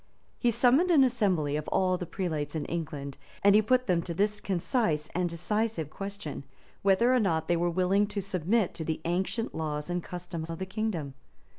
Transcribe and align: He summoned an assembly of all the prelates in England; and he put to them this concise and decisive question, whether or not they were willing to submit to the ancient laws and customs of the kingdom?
He 0.39 0.49
summoned 0.49 0.89
an 0.89 1.03
assembly 1.03 1.55
of 1.55 1.67
all 1.67 1.95
the 1.95 2.07
prelates 2.07 2.55
in 2.55 2.65
England; 2.65 3.19
and 3.43 3.53
he 3.53 3.61
put 3.61 3.85
to 3.85 3.85
them 3.85 4.01
this 4.17 4.41
concise 4.41 5.09
and 5.09 5.29
decisive 5.29 5.91
question, 5.91 6.43
whether 6.81 7.13
or 7.13 7.19
not 7.19 7.47
they 7.47 7.55
were 7.55 7.69
willing 7.69 8.07
to 8.07 8.19
submit 8.19 8.73
to 8.73 8.83
the 8.83 9.01
ancient 9.05 9.53
laws 9.53 9.91
and 9.91 10.03
customs 10.03 10.49
of 10.49 10.57
the 10.57 10.65
kingdom? 10.65 11.13